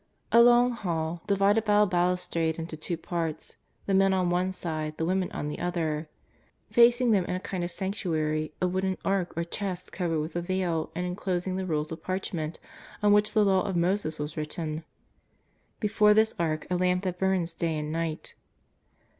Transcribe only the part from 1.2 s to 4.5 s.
divided by a balustrade into two parts, the men on